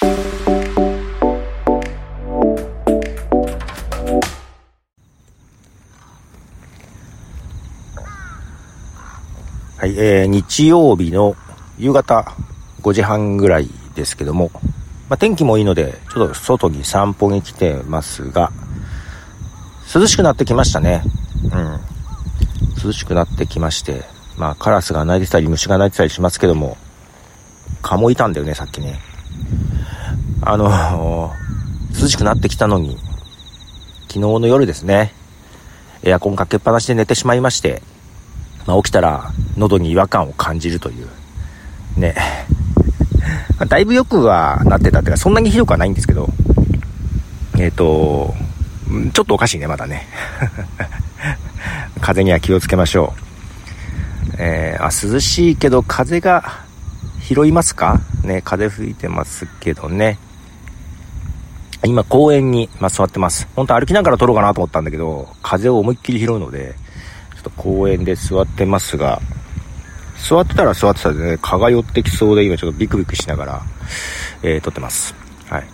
[0.00, 0.06] は
[9.86, 11.34] い、えー、日曜日の
[11.78, 12.32] 夕方
[12.82, 14.52] 5時半ぐらいですけども、
[15.08, 18.52] まあ、天気もいいので、ちょっと外に散歩に来てますが、
[19.92, 21.02] 涼しくなってきましたね。
[21.44, 21.80] うん。
[22.84, 24.04] 涼しくなってきまして、
[24.36, 26.76] まあ、カラスが鳴いてたり、虫が鳴いてたりしますけども、
[27.82, 29.00] 蚊もいたんだよね、さっきね。
[30.50, 31.30] あの、
[32.00, 32.96] 涼しくなってきたのに、
[34.06, 35.12] 昨日の夜ですね、
[36.02, 37.82] エアコンかけっぱなしで寝てしまいまして、
[38.66, 41.06] まあ、起きたら喉に違和感を感じるという。
[41.98, 42.14] ね。
[43.68, 46.30] だいぶよくはなってたっていうか、そんなにひどくはないんですけど、
[47.58, 48.32] えっ、ー、と、
[49.12, 50.08] ちょっとおかしいね、まだね。
[52.00, 53.12] 風には気をつけましょ
[54.32, 54.36] う。
[54.38, 56.62] えー、あ、涼しいけど風が
[57.20, 58.00] 拾いますか？
[58.22, 60.18] ね、風吹いてますけどね。
[61.84, 63.48] 今公園に、まあ、座ってます。
[63.54, 66.74] 本当歩きながら撮ろうかなと思ったんだけど、風を思いっきり拾うので、
[67.34, 69.20] ちょっと公園で座ってますが、
[70.18, 73.62] 座ってたら座ってたでね、蚊が寄ってきそうで今ちょっとビクビクしながら、
[74.42, 75.14] えー、撮ってます。
[75.48, 75.64] はい。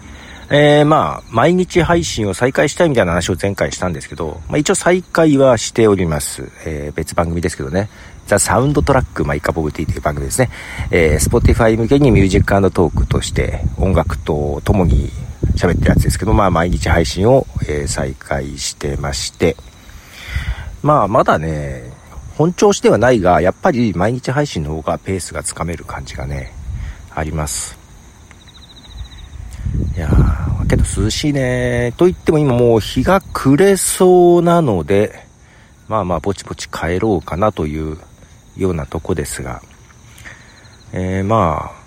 [0.51, 6.51] えー、まあ、毎日配信を再開したいみたいな話を前回したんですけど、まあ一応再開はしております。
[6.67, 7.89] えー、別番組ですけどね。
[8.27, 10.51] ザ・サウンドトラック、マイカボブティという番組ですね。
[10.91, 15.11] えー、スポティファイ向けにミュージックトークとして音楽と共に
[15.57, 19.57] 喋ってるやつですけど、まあ毎日配信を、え、再開してまして、
[20.83, 21.91] まあ、まだね、
[22.37, 26.53] 本調子ではないが、やっぱり毎日配信の方がペースがつかめる感じがね、
[27.15, 27.79] あります。
[29.97, 31.95] いやー、けど涼しいね。
[31.97, 35.25] と言っても今もう日が暮れそうなので、
[35.89, 37.99] まあまあぼちぼち帰ろうかなという
[38.57, 39.63] ようなとこですが、
[40.93, 41.84] えー、まあ、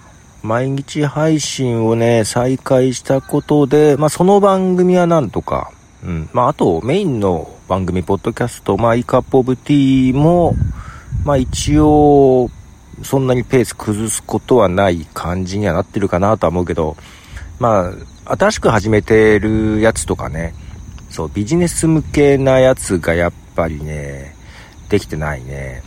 [0.48, 5.72] 毎日配信をね、再開したことで、まあその番組はなんとか、
[6.04, 6.30] うん。
[6.32, 10.54] まあ、あと、メインの番組、ポッドキャスト、まあ、イカップオブティーも、
[11.26, 12.50] まあ、一応、
[13.04, 16.96] そんなにペース崩すことはない感じにはなってるかなとは思うけど、
[17.60, 17.92] ま
[18.26, 20.54] あ、新しく始めてるやつとかね、
[21.10, 24.36] そう、ビジネス向けなやつがやっぱりね、
[24.90, 25.84] できてないね。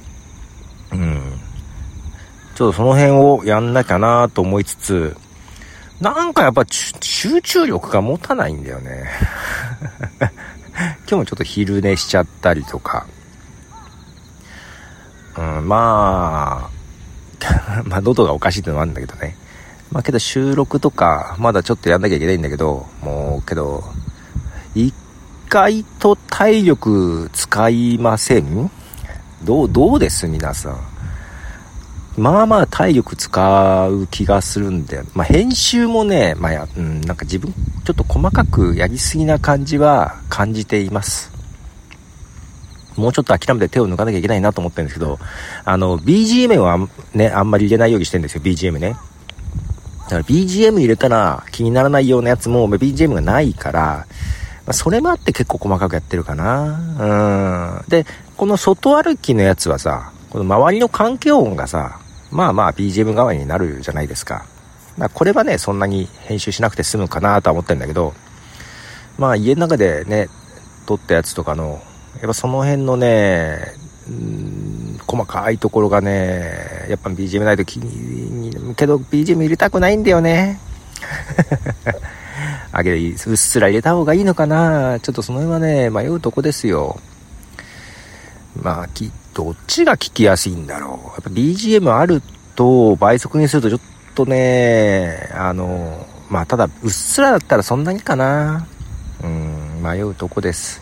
[0.93, 1.21] うん。
[2.61, 5.17] ちょっとその辺をやんなきゃなと思いつつ、
[5.99, 9.07] なんかやっぱ集中力が持たないんだよね。
[11.09, 13.07] 今日もちょっと昼寝しちゃったりとか。
[15.39, 16.69] うん、ま
[17.41, 19.39] あ、 まあ喉がおかしいってのもあるんだけどね。
[19.91, 23.83] まあけど収録とか、まだちょっとやんなきゃいけないんだけど、もうけど、
[24.75, 24.93] 意
[25.49, 28.71] 外と体力使いません？
[29.45, 30.29] どう、どうです？
[30.29, 30.90] 皆さん。
[32.21, 37.53] まあまあ体力使う気がするんで、まあ編集もね、まあや、うん、なんか自分、
[37.85, 41.33] ちょっと細かくやりすぎな感じは感じています。
[42.97, 45.19] もうちょっと諦めて手を抜かなきゃいけないなと思ってるんですけど、
[45.65, 46.79] あの、BGM は
[47.15, 48.91] ね、あんまり入れないようにしてるんですよ、BGM ね。
[48.91, 48.97] だ
[50.11, 53.81] から BGM 入れたら気にならないようなやつも BGM がないから、
[54.67, 57.81] まあ、それもあって結構細かくやってるかな。
[57.81, 57.89] うん。
[57.89, 58.05] で、
[58.37, 62.00] この外歩きのやつはさ、この周りの環境音がさ、
[62.31, 64.47] まあまあ BGM 代わりになるじゃないですか。
[64.97, 68.15] まあこれはね、そんなに編集しなくて済むかなとは思ってるんだけど、
[69.19, 70.29] まあ家の中でね、
[70.87, 71.83] 撮ったやつとかの、
[72.15, 73.59] やっぱその辺のね、
[74.11, 80.61] ん細かいところがね、やっぱ BGM ないと気に、けど BGM 入れたくないんだよね。
[82.73, 87.01] あげうっすら入れた方がいいのかなちょっとその辺はね、迷うとこですよ。
[88.61, 90.91] まあ、き、どっちが聞きやすいんだろう。
[90.91, 92.23] やっぱ BGM ある
[92.57, 93.81] と倍速にするとちょっ
[94.15, 98.67] とね、あの、まあただ、うっすらだったらそんなにかな。
[99.23, 100.81] うん、迷うとこです。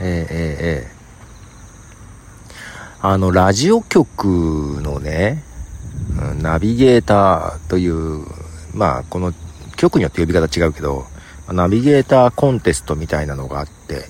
[0.00, 4.24] えー、えー、えー、あの、ラジオ局
[4.82, 5.42] のね、
[6.40, 8.24] ナビゲーターという、
[8.74, 9.32] まあこの
[9.76, 11.06] 局によって呼び方違うけど、
[11.48, 14.06] ナビゲーターコンテストみたいなのがあって、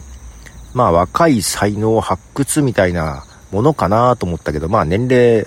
[0.75, 5.47] まあ若い才能発掘みたいなものかなと思ったけど、まあ年齢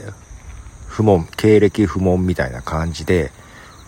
[0.87, 3.31] 不問、経歴不問みたいな感じで、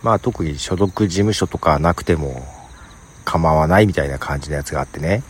[0.03, 2.45] まあ特に所属事務所とかなくても
[3.25, 5.23] 構わないみたいな感じのやつがあってね。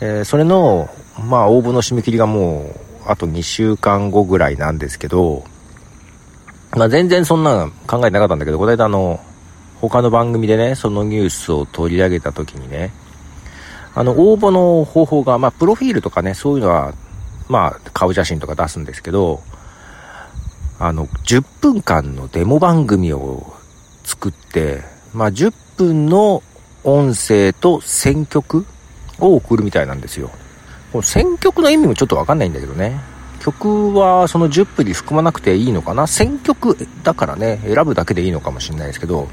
[0.00, 0.88] えー、それの、
[1.28, 2.74] まあ応募の締め切りがも
[3.06, 5.44] うあと2週間後ぐらいなんですけど、
[6.76, 9.20] まあ全然そんな考えてなかったんだけど、この間あの、
[9.80, 12.92] 他の番組でね、そのニュースを取り上げた時にね、
[13.94, 16.94] あの、応募の方法が、まあ、プロフィールとかね、そういうのは、
[17.48, 19.42] まあ、顔写真とか出すんですけど、
[20.78, 23.54] あの、10分間のデモ番組を
[24.04, 24.82] 作って、
[25.12, 26.42] まあ、10分の
[26.82, 28.66] 音声と選曲
[29.18, 30.30] を送るみたいなんですよ。
[30.92, 33.00] この選曲の意味もちょっとわかんないんだけどね。
[33.40, 39.28] 曲はその10分に含まなくていいのかな選曲だからね、選ぶだけでいいのかもしれないですけど、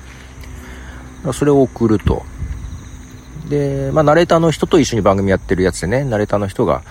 [1.34, 2.24] それを送ると。
[3.50, 6.84] で、まあ、ナレーターの人と一緒に番組やってるやつでね、ナレーターの人が、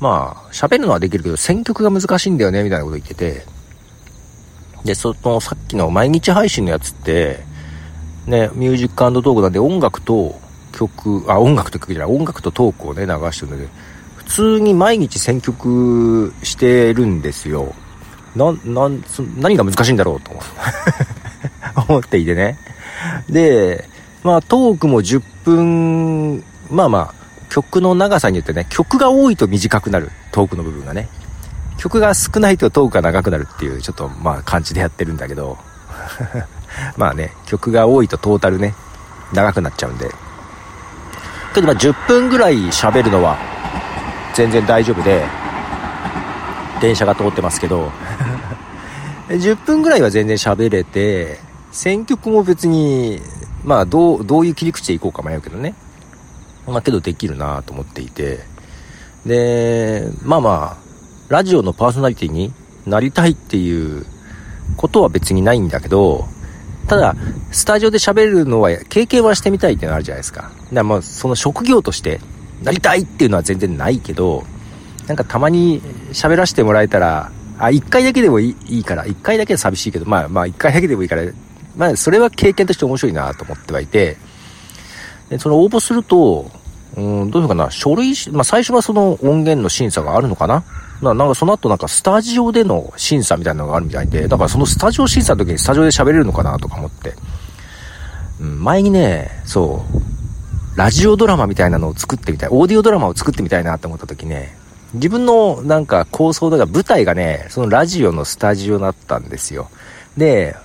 [0.00, 3.44] まあ、喋るのはできるけど、選曲が難しいんだよね、みたいなこと言ってて、
[4.84, 7.40] で、その、さっきの毎日配信のやつって、
[8.26, 10.38] ね、ミュージックトークなんで音楽と
[10.72, 13.68] 曲、あ、音楽と曲じゃない、音楽とトークをね、流してるので、
[14.16, 17.74] 普通に毎日選曲してるんですよ。
[18.36, 18.90] な、な、
[19.38, 20.30] 何が難しいんだろうと
[21.88, 22.58] 思 っていてね。
[23.28, 23.88] で、
[24.22, 27.17] まあトークも10分、まあまあ、
[27.50, 31.08] 曲の長さによってね、曲が多いと短くなる、トークの部分がね。
[31.78, 35.56] 曲が少ないとトークが長くなるっていう、ちょっとまあ感じでやってるんだけど。
[36.96, 38.74] まあね、曲が多いとトータルね、
[39.32, 40.10] 長くなっちゃうんで。
[41.54, 43.36] けどまあ10分ぐらい喋るのは
[44.34, 45.24] 全然大丈夫で、
[46.80, 47.90] 電車が通ってますけど、
[49.28, 51.40] 10分ぐらいは全然喋れて、
[51.72, 53.20] 選曲も別に、
[53.64, 55.74] まあどう、どういう切り口でいこうか迷うけどね。
[56.68, 58.40] まあけどできるなと思っていて。
[59.26, 60.88] で、まあまあ、
[61.28, 62.52] ラジオのパーソナリティに
[62.86, 64.06] なりたいっていう
[64.76, 66.26] ことは別にないんだけど、
[66.86, 67.14] ただ、
[67.50, 70.42] スタジオで喋るのは経験はしてみたいっていうのあるじゃないですか。
[70.42, 72.20] だからまあ、その職業として
[72.62, 74.44] なりたいっていうのは全然ないけど、
[75.06, 75.82] なんかたまに
[76.12, 81.22] 喋らせてもらえたら、あ、一回だけでもいいから、一回だけで寂しいけど、まあまあ一回だけでもいいから、
[81.76, 84.16] まあそれは経験として面白いなと思ってはいて、
[85.28, 86.50] でその応募すると、
[86.98, 90.64] うん、どういうかな、書類、まあ最初はその音源の審査があるのかな？
[91.00, 97.14] ななんかその後なんかスタジオでの審査みたいなのがあるみたいで、だからそのスタジオ審査の時にスタジオで喋れるのかなとか思って。
[98.40, 99.84] うん、前にね、そ
[100.74, 104.56] う、ラジオドラマみたいなのを作ってみたい、オーディオドラマを作ってみたいなって思った時ね、
[104.94, 109.70] 自分のなんか構想だが舞台がね、そのラジオのスタジオだったんですよ。
[110.16, 110.56] で、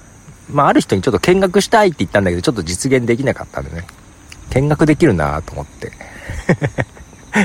[0.51, 3.85] まあある人にちょっと見学したいって言ったんだけど、ちょっと実現できなかったんでね、
[4.51, 5.91] 見学できるなと思って。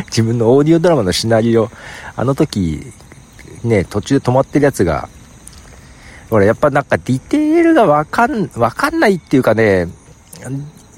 [0.08, 1.70] 自分のオーディオドラマのシナリオ、
[2.14, 2.92] あの時、
[3.64, 5.08] ね、途中で止まってるやつが、
[6.30, 9.88] 俺やっぱなんかディテールがわかん、わかんないっていうかね、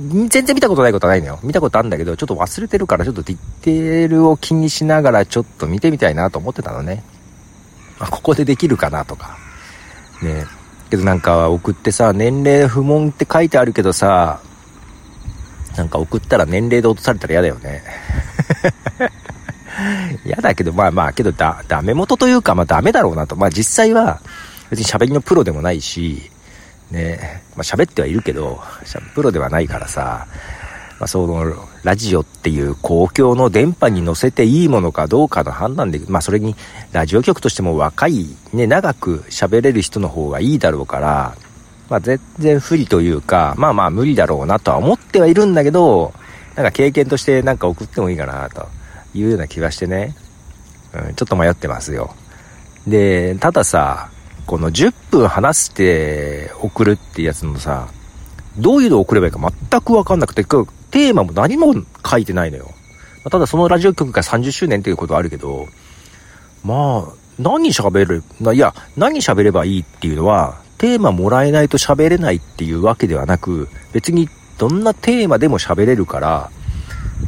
[0.01, 1.39] 全然見たことないことはないのよ。
[1.43, 7.05] 見たことあるんだけど、ちょっと忘れてるから、ちょっとディテールを気にしながらちょっと見てみたいなと思ってたのね。
[7.99, 9.37] あ、ここでできるかなとか。
[10.23, 10.45] ね
[10.91, 14.41] けどなんか送ってさ、年齢不問って書いてあるけどさ、
[15.77, 17.83] なんか送ったら年齢で落とされたら嫌だよね。
[20.25, 23.37] 嫌だけど、まあまあ、けどだ、ダメ元というか、まあダメだろうなと。
[23.37, 24.21] まあ実際は、
[24.71, 26.31] 別に喋りのプロでもないし、
[26.91, 28.61] ね、まあ喋ってはいるけど、
[29.15, 30.27] プロではないからさ、
[30.99, 36.55] まあその、ラジオっていう公共の電波に乗せていいものかどうかの判断で、まあそれに、
[36.93, 41.37] ラジオ局としても若い、ね、長く喋れる人の方がいいだろうから、
[41.91, 46.15] まあ全然不利というか、まあまあ無理だろうなとは思ってはいるんだけど、
[46.55, 48.69] なんか経験としてなんか送ってもいいかなと
[49.13, 50.15] いうような気がしてね、
[50.95, 52.15] うん、ちょっと迷ってますよ。
[52.87, 54.09] で、たださ、
[54.47, 57.89] この10分話して送るってやつのさ、
[58.57, 62.71] どういうのを送ればいいか全くわかんなくて、テーマも何も書いてないのよ。
[63.31, 65.67] ただそのラジオ局が30周年っていうことはあるけど、
[66.65, 76.51] まあ、何喋る、いや、何喋ればいいっていうのは、テーマもらえないと喋れないっていうわけではなく、別にどんなテーマでも喋れるから、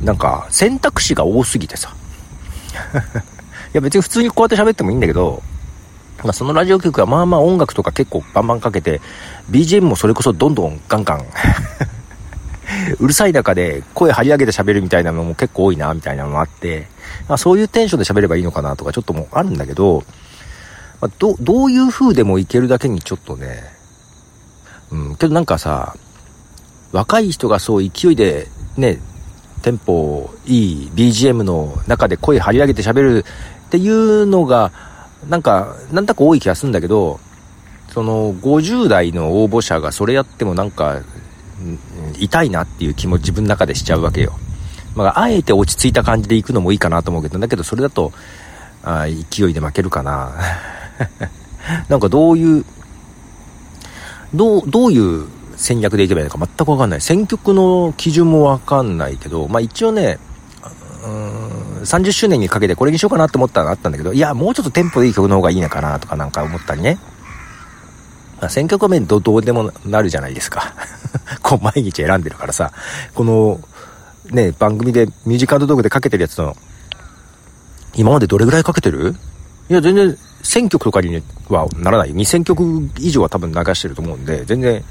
[0.03, 1.95] なんか選択肢が多すぎてさ。
[3.75, 5.43] いや別に普通にこうやって喋ってもいいんだけど、
[6.25, 9.03] まあ、そのラジオ局はまあまあ音楽とか結構バンバンかけて、
[9.51, 11.27] BGM もそれこそどんどんガンガン
[13.01, 16.89] うるさい中で声張り上げて喋るみたいなのも結構多いな、みたいなのもあって、
[17.29, 20.05] まあ、そういうテンションで喋ればいいのかなとかちょっともあるんだけど、
[21.03, 23.65] まあ、ど、どういう風でもいけるだけにちょっとね、
[24.93, 25.97] うん、けどなんかさ、
[26.93, 29.01] 若い人がそう勢いでね、
[29.63, 33.25] テンポいい BGM の中で声張り上げて喋る
[33.67, 34.71] っていうのが、
[35.29, 37.19] なんか、なんだか多い気がするんだけど、
[37.89, 41.03] その50代の応募者がそれやってもなんか、
[42.17, 44.35] 痛いなっていう気も自分の中でしちゃうわけよ。
[44.95, 48.13] まあ、あえて落ち着いた感じで行くのもいいかなと思うけど、だけどそれだと、
[48.85, 50.33] あ勢いで負けるかな。
[51.89, 52.65] なんかどういう、
[54.35, 57.01] どう、どういう戦略でいけばいいのか全くわかんない。
[57.01, 60.19] 選曲の基準もわかんないけど、まあ一応ね、
[61.05, 66.99] うーん、30周年にかけてこれにしようかなって思ったのあったんだけど、いや、もうちょっとテンポでいい曲の方がいいのかなとかなんか思ったりね。
[68.41, 70.75] まあ、選曲は面どどうでもなるじゃないですか。
[71.43, 72.73] こう毎日選んでるからさ、
[73.15, 73.61] この、
[74.31, 76.57] ね、番組でミュージカルトークでかけてるやつの、
[77.95, 79.15] 今までどれぐらいかけてる？
[79.71, 82.13] いや、全然1000曲とかにはならない。
[82.13, 84.83] 2000曲以上は多分流してると思うんで、全然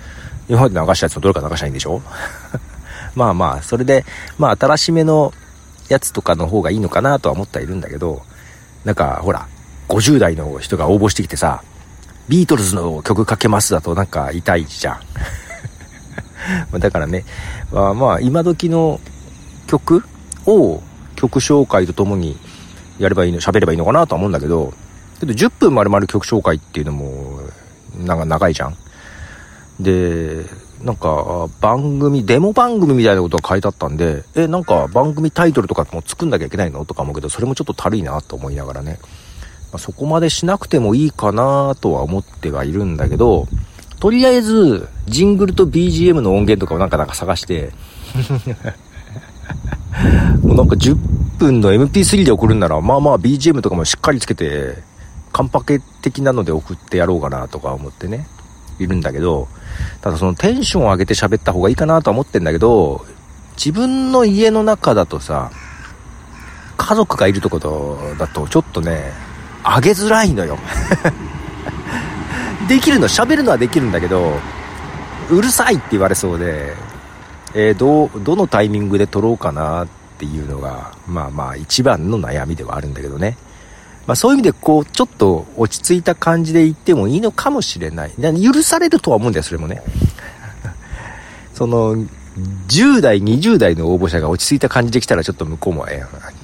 [0.47, 2.01] 今まで流したやつのどれか流したいんでしょ？
[3.15, 4.05] まあまあ、それで、
[4.37, 5.33] まあ新しめの
[5.89, 8.21] やつとかの方がいいのかなとは思ってはいるんだけど、
[8.85, 9.47] なんかほら、
[9.89, 11.61] 50代の人が応募してきてさ、
[12.29, 15.01] ビートルズの曲かけますだとなんか痛いじゃん。
[16.79, 17.25] だからね、
[17.71, 18.99] まあ、まあ、今時の
[19.67, 20.03] 曲
[20.45, 20.81] を
[21.15, 22.37] 曲紹介とともに
[22.97, 24.73] やればいいの、喋ればいいのかなとは思うんだけど、
[25.21, 27.39] けど10分丸々曲紹介っていうのも、
[28.05, 28.75] なんか長いじゃん。
[29.79, 30.45] で、
[30.83, 38.99] なんか番組、デモ番組みたいなことが書いてあったんで、え、なんか番組タイトルとかも作んなきゃいけないのとか思うけど、それもちょっとたるいなと思いながらね。
[39.71, 43.47] まあ、そこまでしなくてもいいかなとは思ってはいるんだけど、
[43.99, 47.71] とりあえず、ジングルと BGM の音源とかをなんかなんか探して
[50.41, 50.95] もうなんか10
[51.37, 54.81] 分の MP3 で送るんなら、まあまあ BGM とかもしっかりつけて、
[55.31, 58.27] カンパケ的なので送ってやろうかなとか思ってね、
[58.79, 59.47] いるんだけど、
[60.01, 63.05] ただそのテンションを上げて喋った方がいいかなとは思ってんだけど、
[63.55, 65.51] 自分の家の中だとさ、
[66.77, 69.11] 家族がいるところだとちょっとね、
[69.63, 70.57] 上げづらいのよ。
[72.67, 74.39] できるの喋るのはできるんだけど
[75.29, 76.73] うるさいって言われそうで、
[77.53, 83.37] えー、どどのタイミングで撮ろうかなっていうのがまあまあ一番の悩みではあるんだけどね。
[84.07, 89.81] まあそういう意味でこうちょっと落ち着いた感じで言ってもいいのかもしれない許されるとは思うんだよそれもね
[91.53, 91.95] その
[92.67, 96.03] 10代20代の応募者が落ち着いた感じで来たらちょっと向こうもえ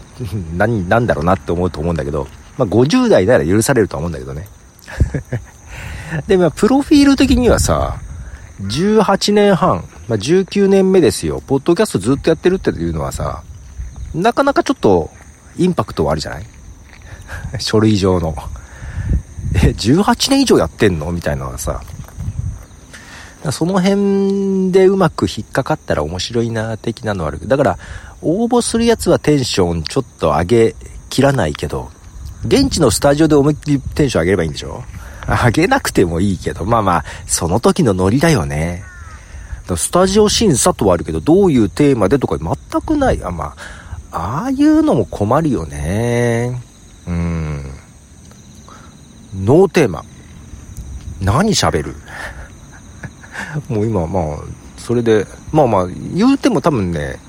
[0.57, 4.47] 何なんだろうなって思うと思うんだけどまあ、50代なら許されるとは思うんだけどね。
[6.27, 7.97] で、まあ、プロフィール的にはさ、
[8.63, 11.41] 18年半、まあ、19年目ですよ。
[11.45, 13.43] ポッドキャストずっとやってるっていうのはさ、
[14.15, 15.11] なかなかちょっと
[15.57, 16.45] インパクトはあるじゃない？
[17.59, 18.35] 書類上の。
[19.55, 21.11] え、18年以上やってんの？
[21.11, 21.81] みたいなのはさ、
[23.51, 27.47] その辺でうまく引っかかったら面白いな、的なのはある。
[27.47, 27.77] だから、
[28.21, 30.75] 応募するやつはテンションちょっと上げ
[31.09, 31.89] きらないけど、
[32.45, 34.83] 現地のスタジオで思いっきりテンション上げればいいんでしょ？
[35.27, 38.83] 上げなくてもいいけど、まあまあ、その時のノリだよね。
[39.75, 43.21] スタジオ審査とはあるけど、どういうテーマでとか全くない。
[43.21, 43.53] あ、ま
[44.11, 46.61] あ、ああいうのも困るよね。
[47.07, 47.63] うん。
[49.45, 50.03] ノーテーマ。
[51.21, 51.95] 何喋る？
[53.69, 54.37] もう今、まあ、
[54.77, 57.19] それで、まあまあ、言うても多分ね、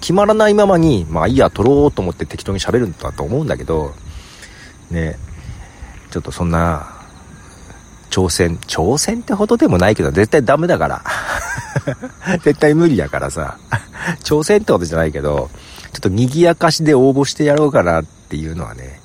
[0.00, 3.94] 決まらないままに、まあいいや、撮ろうと思って適当に喋るんだと思うんだけど、
[4.90, 5.16] ね、
[6.10, 6.88] ちょっとそんな、
[8.10, 11.02] 挑戦、挑戦ってほどでもないけど、絶対ダメだから。
[12.44, 13.56] 絶対無理だからさ。
[14.24, 15.50] 挑戦ってことじゃないけど、
[15.92, 19.00] ちょっと賑やかしで応募してやろうかなっていうのはね、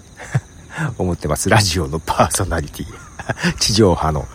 [0.97, 1.49] 思ってます。
[1.49, 2.87] ラジオのパーソナリティ。
[3.59, 4.25] 地上波の。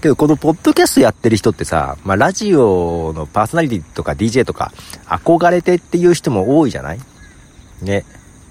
[0.00, 4.72] けど、このポッドキャストやってる人ってさ、まあ、ラジオのパーソナリティとか DJ とか、
[5.06, 7.00] 憧れてっていう人も多いじゃない？
[7.80, 8.04] ね。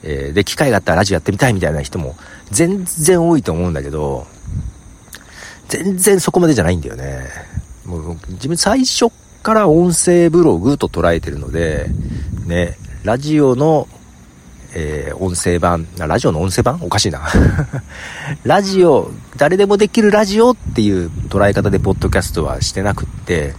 [0.03, 2.15] えー、で、機会があったらラジオやってみたいみたいな人も
[2.49, 4.25] 全然多いと思うんだけど、
[5.69, 7.27] 全然そこまでじゃないんだよね。
[7.85, 9.07] もう自分最初
[9.43, 11.85] から音声ブログと捉えてるので、
[12.45, 13.87] ね、ラジオの、
[14.73, 16.79] えー、音声版、ラジオの音声版？
[16.81, 17.21] おかしいな。
[18.43, 23.53] ラジオ、誰でもできるラジオっていう捉え方でポッドキャストはしてなくって、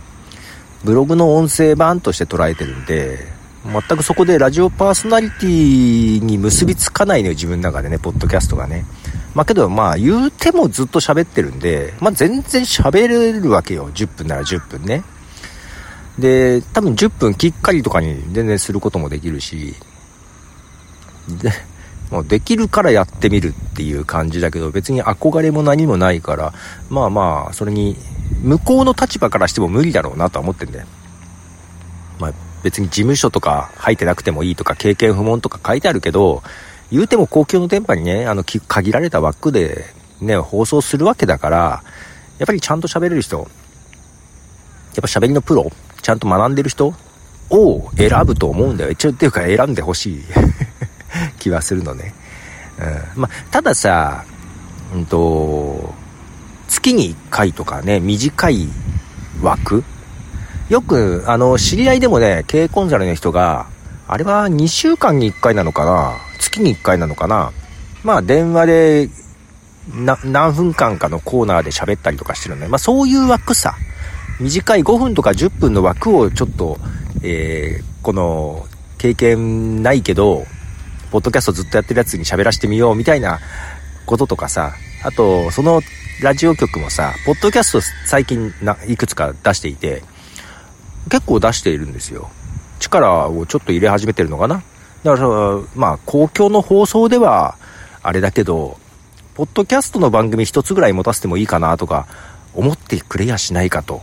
[0.85, 3.27] ブログの音声版として捉えてるんで、
[3.65, 8.85] 全くそこでラジオパーソナリティに結びつかないのよ、自分の中でね、ポッドキャストがね。
[9.35, 13.91] まあけど、まあ言うてもずっと喋ってるんで、まあ全然喋れるわけよ。
[13.91, 15.05] 10分なら10分ね。
[16.19, 19.75] で、多分10分きっかりとかに全然することもできるし、
[21.29, 21.53] で、
[22.11, 26.53] もうできるからやってみるっていう感じだけど、別に憧れも何もないから、
[26.91, 27.97] まあまあ、それに、
[28.43, 30.87] 向こうの立場からしても無理だろうなとは思ってんだよ。
[32.19, 36.43] まあ別に事務所とか入ってなくてもいいとか経験不問とか書いてあるけど、
[36.91, 39.87] 言うても公共の電波にね、あの、限られた枠で
[40.21, 41.83] ね、放送するわけだから、
[42.39, 43.49] やっぱりちゃんと喋れる人、やっ
[45.01, 45.71] ぱ喋りのプロ、
[46.03, 46.95] ちゃんと学んでる人
[47.51, 48.91] を選ぶと思うんだよ。
[48.91, 50.25] 一応っていうか選んでほしい
[51.39, 52.15] 気はするのね。
[53.15, 53.23] うん。
[53.23, 54.25] まあ、たださ、
[54.95, 55.95] うんと、
[56.69, 58.69] 月に1回とかね、短い
[59.43, 59.85] 枠。
[60.69, 63.67] よく、あの、知り合いでもね、経営コンサルの人が、
[64.09, 66.13] あれは2週間に1回なのかな？
[66.39, 67.53] 月に1回なのかな？
[68.03, 69.11] まあ、電話で、
[70.25, 73.75] 何分間かのコーナーで喋ったりとかしてるので、まあそういう枠さ、
[74.41, 76.79] 短い5分とか10分の枠をちょっと、
[77.23, 78.67] えー、この、
[78.99, 80.47] 経験ないけど、
[81.13, 83.39] ポッドキャストずっとやってるやつに喋らせてみようみたいな
[84.07, 84.73] こととかさ、
[85.05, 85.83] あと、その
[86.23, 90.03] ラジオ局もさ、ポッドキャスト最近ないくつか出していて、
[91.11, 92.31] 結構出しているんですよ。
[92.81, 94.63] 力をちょっと入れ始めてるのかな？
[95.05, 95.29] だから、
[95.77, 97.57] まあ、公共の放送では、
[98.03, 98.79] あれだけど、
[99.35, 102.07] ポッドキャストの番組一つぐらい持たせてもいいかなとか、
[102.55, 104.01] 思ってくれやしないかと。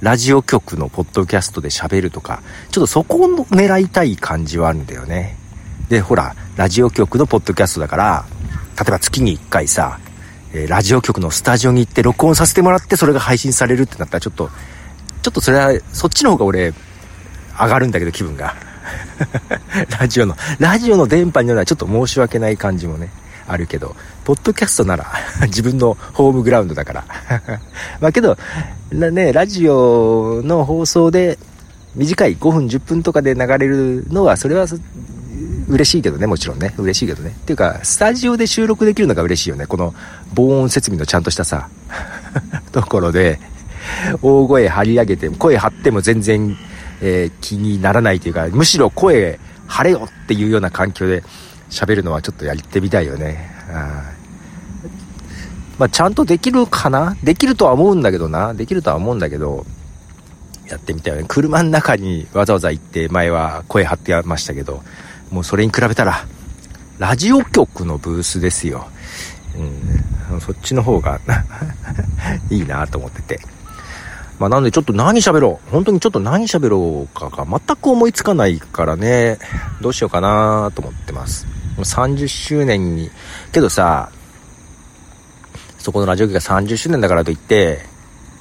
[0.00, 5.36] ラジオ局のポッドキャストで喋るとか、ちょっとそこを狙いたい感じはあるんだよね。
[5.88, 8.24] で、ほら、ラジオ局のポッドキャストだから、
[8.78, 9.98] 例えば月に1回さ、
[10.52, 14.50] え、ラジオ局のスタジオに行って録音させてもらってそれが配信されるってなったらちょっと、
[15.22, 16.72] ちょっとそれは、そっちの方が俺、
[17.58, 18.54] 上がるんだけど気分が。
[19.98, 23.10] ラジオの、ラジオの電波に乗るのはちょっと申し訳ない感じもね、
[23.46, 25.06] あるけど、ポッドキャストなら
[25.46, 27.04] 自分のホームグラウンドだから
[28.00, 28.36] まあけど、
[28.90, 31.38] ね、ラジオの放送で
[31.94, 34.66] 短い5分10分とかで流れるのは、それは
[35.68, 36.74] 嬉しいけどね、もちろんね。
[36.78, 37.30] 嬉しいけどね。
[37.30, 39.66] っていうか、スタジオで収録できるのが嬉しいよね。
[39.66, 39.94] この
[40.34, 41.68] 防音設備のちゃんとしたさ、
[42.72, 43.40] ところで、
[44.22, 46.56] 大声張り上げて、声張っても全然、
[47.00, 51.24] えー、気にならないというか、むしろ声張れよっていうような環境で
[51.70, 53.50] 喋るのはちょっとやってみたいよね。
[55.78, 57.16] まあ、ちゃんとできるかな？
[57.22, 58.54] できるとは思うんだけどな。
[58.54, 59.66] できるとは思うんだけど、
[60.68, 61.26] やってみたいよね。
[61.28, 64.82] 車の中にわざわざ行って前は声張ってましたけど、
[65.30, 66.26] もうそれに比べたら、
[66.98, 68.88] ラジオ局のブースですよ。
[70.30, 71.20] うん、そっちの方が
[72.50, 73.40] いいなと思ってて。
[74.38, 75.70] まあなんでちょっと何喋ろう。
[75.70, 79.38] 本当にちょっと何喋ろうかが全く思いつかないからね、
[79.80, 81.46] どうしようかなと思ってます。
[81.78, 83.10] 30周年に、
[83.52, 84.10] けどさ、
[85.78, 87.80] そこのラジオ局が30周年だからといって、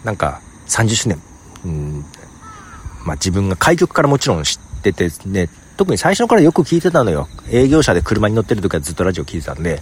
[0.04, 1.22] なんか30周年、
[1.63, 2.06] うん、
[3.06, 7.28] まあ自分が開局からもちろん知っててね、特に最初からよく聞いてたのよ。
[7.49, 9.82] 営業車で車に乗ってる時はずっとラジオ聞いてたんで、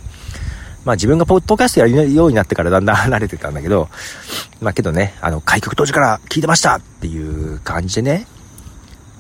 [0.85, 3.89] まあ自分がポッドキャストやるようになってからだんだん離れてたんだけど、
[4.61, 8.27] まあけどね、あの、開局当時から聞いてましたっていう感じでね、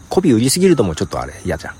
[0.09, 1.75] 媚び売りすぎるともちょっとあれ嫌じゃん。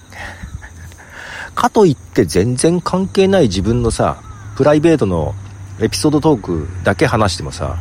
[1.54, 4.22] かといって全然関係ない自分のさ、
[4.56, 5.34] プライベートの
[5.80, 7.78] エピソードトークだけ話してもさ、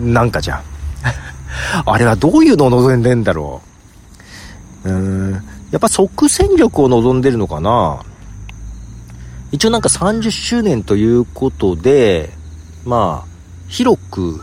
[0.00, 0.62] なんかじゃん。
[1.86, 3.62] あれはどういうのを望んでんだろ
[4.84, 4.88] う。
[4.88, 4.96] うー
[5.36, 8.02] ん、やっぱ即戦力を望んでるのかな？
[9.52, 12.30] 一応なんか30周年ということで、
[12.84, 13.28] まあ、
[13.68, 14.40] 広く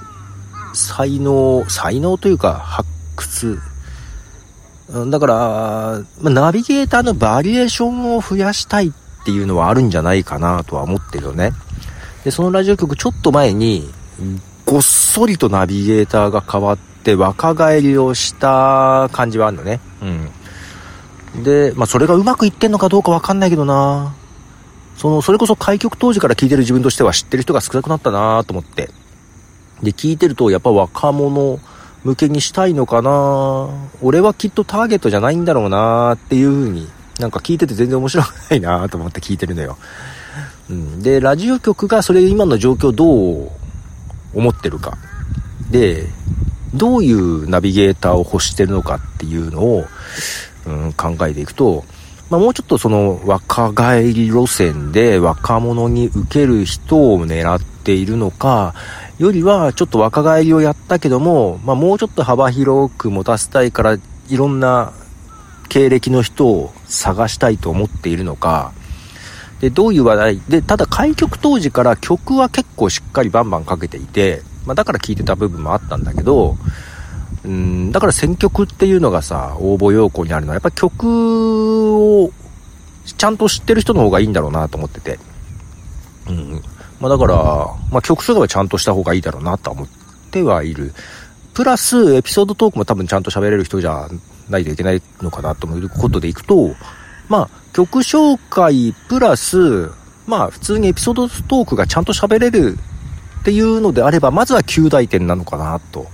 [0.73, 3.59] 才能、才能というか発掘。
[5.09, 8.91] だから、ま、ナビゲーターのバリエーションを増やしたいっ
[9.25, 11.51] ていうのはあるんじゃないかなとは思ってるよね。
[12.23, 13.89] で、そのラジオ局ちょっと前に、
[14.65, 19.79] ごっそりとナビゲーターが変わって若返りをした感じはあるのね。
[20.01, 20.29] うん。
[21.35, 24.15] で、まあそれがうまくいってんのかどうかわかんないけどな
[24.97, 28.89] その、それこそ開局当時から聞いてる自分としては知ってる人が少なくなったなと思って。
[29.83, 31.59] で、聞いてるとやっぱ若者
[32.03, 33.69] 向けにしたいのかな
[34.01, 36.87] 俺はきっとターゲットじゃないんだろうなっていう風に、
[37.19, 39.77] なんか聞いてて全然面白くないなと思って聞いてるのよ。
[40.69, 41.03] うん。
[41.03, 43.51] で、ラジオ局がそれ今の状況どう
[44.33, 44.97] 思ってるか。
[45.69, 46.07] で、
[46.73, 49.85] どういうナビゲーターを欲してるのかっていうのを、
[50.67, 51.85] うん、考えていくと、
[52.29, 58.75] まあ、もうちょっとその若返り路線で若者に受ける人を狙っているのか、
[59.17, 64.01] よりはちょっと若返りをやったけども、まあ、もうちょっと幅広く持たせたいから、い
[64.35, 64.91] ろんな
[65.69, 68.73] 経歴の人を探したいと思っているのか、
[69.61, 70.41] で、どういう話題？
[70.49, 76.57] で、ただ開局当時から曲は結構しっかりバンバンかけていて、まあ、だから聴いてた部分もあったんだけど、
[77.43, 82.31] うん、だから選曲っていうのがさ、応募要項にあるのは、やっぱ曲を
[83.05, 85.19] ちゃんと知ってる人の方がいいんだろうなと思ってて。
[86.29, 86.61] うん。
[86.99, 87.35] まあだから、
[87.91, 89.87] まあ曲数はちゃんとした方がいいだろうなと思っ
[90.31, 90.93] てはいる。
[91.53, 94.09] プラス、エピソードトークも多分ちゃんと喋れる人じゃ
[94.49, 96.75] ないといけないのかなということでいくと、
[97.29, 99.89] まあ曲紹介プラス、
[100.25, 102.77] まあ普通にエピソードトークがちゃんと喋れる
[103.39, 106.07] っていうのであれば、まずは9大点なのかなと。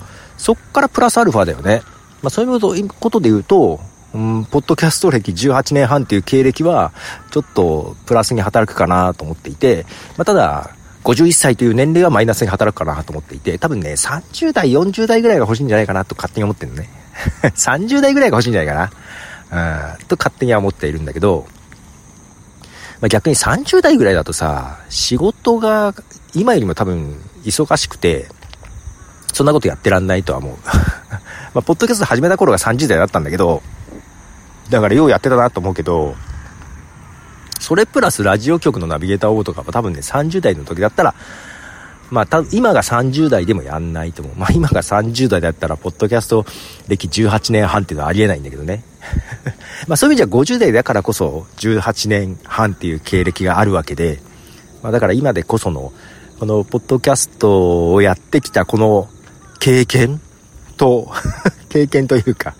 [0.43, 1.83] そっからプラスアルファだよね。
[2.21, 3.79] まあそういうことで言うと、
[4.13, 6.91] うん、ポッドキャスト歴18年半っていう経歴は、
[7.31, 9.85] ちょっとプラスに働くかなと思っていて、
[10.17, 10.71] まあただ、
[11.05, 16.89] 51歳という年齢はマイナスに働くかなと思っていて、多分ね、30代、40代ぐらいが欲しいんじゃないかなと勝手に思ってるのね。
[17.55, 18.91] 30代ぐらいが欲しいんじゃないか
[19.49, 19.95] な。
[19.95, 21.47] うん、と勝手には思っているんだけど、
[22.99, 25.95] まあ、逆に30代ぐらいだとさ、仕事が
[26.33, 28.27] 今よりも多分忙しくて、
[29.33, 30.55] そんなことやってらんないとは思う。
[31.53, 33.61] まあ、ポッドキャスト始めた頃が30代だったんだけど、
[34.69, 36.15] だからようやってたなと思うけど、
[37.59, 41.15] それプラスラジオ局のナビゲーター応とかは多分ね、30代の時だったら、
[42.11, 44.35] まあ、た今が30代でもやんないと思う。
[44.35, 46.45] まあ、今が30代だったら、ポッドキャスト
[46.87, 48.83] 歴18年半っていうのはありえないんだけどね。
[49.87, 54.21] まあ、そういう意味じゃ50代だからこそ18年半っていう経歴があるわけで、
[54.83, 55.91] まあ、だから今でこその、
[56.39, 59.07] このポッドキャストをやってきたこの
[59.63, 60.19] 経験
[60.75, 61.09] と
[61.69, 62.53] 経験というか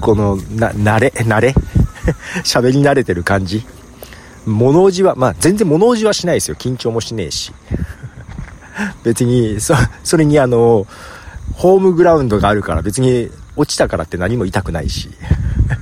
[0.00, 1.54] このな、慣れ、慣れ？
[2.44, 3.66] 喋り慣れてる感じ？
[4.46, 6.56] 物おじは、まあ全然物おじはしないですよ。
[6.58, 7.52] 緊張もしねえし。
[9.04, 10.86] 別に、そ、それにあの、
[11.52, 15.10] ホームグラウンドがあるから別に落ちたからって何も痛くないし。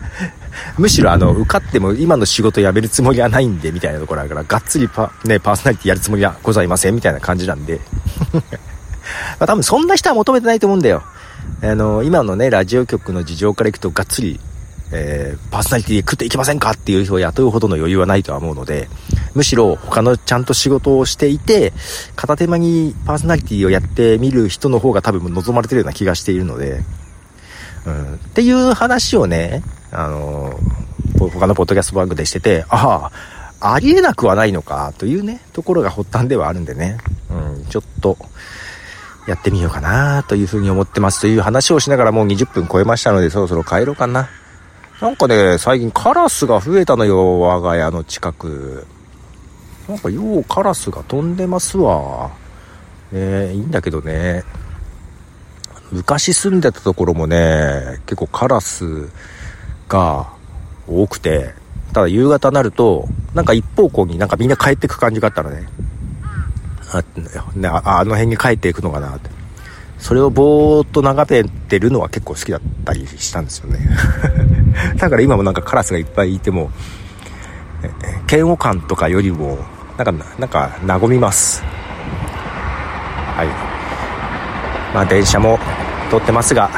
[0.77, 7.81] むしろあの、受かっても今の仕事辞めるつもりはないんで、みたいなところあるから、がっつりパ、ね、パーソナリティやるつもりはございません、みたいな感じなんで。
[9.39, 11.03] まあ多分そんな人は求めてないと思うんだよ。
[11.63, 14.41] あの、今のね、ラジオ局の事情からいくと、がっつり
[14.93, 18.89] えー、パーソナリティで食っていきませんかっていう人を雇うほどの余裕はないとは思うので、
[19.35, 21.73] むしろ他のちゃんと仕事をしていて、
[22.15, 26.83] 片手間にパーソナリティをやってみる人の方が多分望まれてるような気がしているので、
[27.85, 30.59] うん、っていう話をね、あの、
[31.19, 33.11] 他のポッドキャスト番組でしてて、あ
[33.61, 36.99] あ、ありえなくはないのかというね、ところが発端ではあるんでね、
[37.31, 38.17] うん、ちょっと、
[39.27, 44.29] やってみようかなというふうに思ってますという話をしながらもう20分超えましたのでそろそろ帰ろうかな。
[45.01, 48.87] なんかね、最近カラスが増えたのよ、我が家の近く。
[49.89, 52.31] なんかようカラスが飛んでますわ。
[53.13, 54.43] ねいいんだけどね。
[55.93, 59.09] 昔住んでたところもね、結構カラス
[59.89, 60.33] が
[60.89, 61.55] 多くて、
[61.93, 65.67] ただ夕方になると、なんか一方向になんかみんな帰ってく感じがあったらね。
[66.99, 69.31] あ、あの辺に帰っていくのかなって。
[69.99, 73.79] それをぼーっと眺めてるのは結構好きだったりしたんですよね。
[74.99, 76.71] だから今もなんかカラスがいっぱいいても、
[78.31, 79.59] 嫌悪感とかよりも、
[79.97, 81.63] なんか、なんか、和みます。
[83.37, 83.47] はい。
[84.95, 85.59] まあ、電車も
[86.11, 86.71] 通ってますが、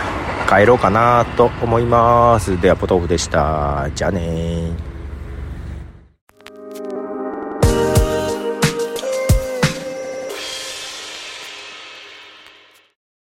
[0.49, 2.61] 帰ろうかなと思います。
[2.61, 3.89] では、ポトフでした。
[3.95, 4.88] じゃあね